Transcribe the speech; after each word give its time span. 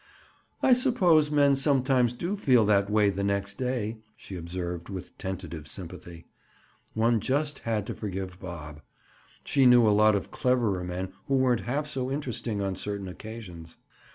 "I 0.63 0.73
suppose 0.73 1.29
men 1.29 1.55
sometimes 1.55 2.15
do 2.15 2.35
feel 2.35 2.65
that 2.65 2.89
way 2.89 3.11
the 3.11 3.23
next 3.23 3.59
day," 3.59 3.99
she 4.15 4.35
observed 4.35 4.89
with 4.89 5.15
tentative 5.19 5.67
sympathy. 5.67 6.25
One 6.95 7.19
just 7.19 7.59
had 7.59 7.85
to 7.85 7.93
forgive 7.93 8.39
Bob. 8.39 8.81
She 9.43 9.67
knew 9.67 9.87
a 9.87 9.93
lot 9.93 10.15
of 10.15 10.31
cleverer 10.31 10.83
men 10.83 11.13
who 11.27 11.35
weren't 11.35 11.61
half 11.65 11.85
so 11.85 12.09
interesting 12.09 12.61
on 12.61 12.75
certain 12.75 13.07
occasions. 13.07 13.77